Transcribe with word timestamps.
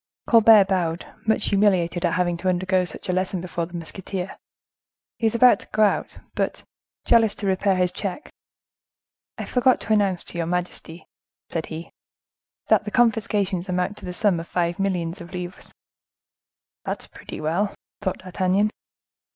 Colbert 0.25 0.67
bowed, 0.67 1.05
much 1.27 1.49
humiliated 1.49 2.03
at 2.03 2.13
having 2.13 2.35
to 2.37 2.49
undergo 2.49 2.85
such 2.85 3.07
a 3.07 3.13
lesson 3.13 3.39
before 3.39 3.67
the 3.67 3.75
musketeer; 3.75 4.35
he 5.19 5.27
was 5.27 5.35
about 5.35 5.59
to 5.59 5.67
go 5.67 5.83
out, 5.83 6.17
but, 6.33 6.63
jealous 7.05 7.35
to 7.35 7.45
repair 7.45 7.75
his 7.75 7.91
check: 7.91 8.27
"I 9.37 9.45
forgot 9.45 9.79
to 9.81 9.93
announce 9.93 10.23
to 10.23 10.39
your 10.39 10.47
majesty," 10.47 11.05
said 11.49 11.67
he, 11.67 11.91
"that 12.67 12.83
the 12.83 12.89
confiscations 12.89 13.69
amount 13.69 13.95
to 13.97 14.05
the 14.05 14.11
sum 14.13 14.39
of 14.39 14.47
five 14.47 14.79
millions 14.79 15.21
of 15.21 15.33
livres." 15.35 15.71
"That's 16.83 17.05
pretty 17.05 17.39
well!" 17.39 17.75
thought 18.01 18.17
D'Artagnan. 18.23 18.71